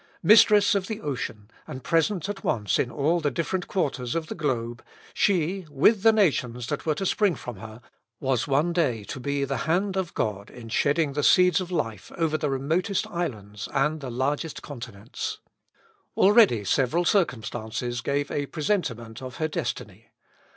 Mistress 0.23 0.73
of 0.73 0.87
the 0.87 0.99
ocean, 0.99 1.47
and 1.67 1.83
present 1.83 2.27
at 2.27 2.43
once 2.43 2.79
in 2.79 2.89
all 2.89 3.19
the 3.19 3.29
different 3.29 3.67
quarters 3.67 4.15
of 4.15 4.25
the 4.29 4.33
globe, 4.33 4.83
she, 5.13 5.67
with 5.69 6.01
the 6.01 6.11
nations 6.11 6.65
that 6.65 6.87
were 6.87 6.95
to 6.95 7.05
spring 7.05 7.35
from 7.35 7.57
her, 7.57 7.81
was 8.19 8.47
one 8.47 8.73
day 8.73 9.03
to 9.03 9.19
be 9.19 9.45
the 9.45 9.57
hand 9.69 9.95
of 9.95 10.15
God 10.15 10.49
in 10.49 10.69
shedding 10.69 11.13
the 11.13 11.21
seeds 11.21 11.61
of 11.61 11.69
life 11.69 12.11
over 12.17 12.35
the 12.35 12.49
remotest 12.49 13.05
islands 13.11 13.69
and 13.73 14.01
the 14.01 14.09
largest 14.09 14.63
continents. 14.63 15.37
Already 16.17 16.63
several 16.63 17.05
circumstances 17.05 18.01
gave 18.01 18.31
a 18.31 18.47
presentiment 18.47 19.21
of 19.21 19.35
her 19.35 19.47
destiny. 19.47 20.09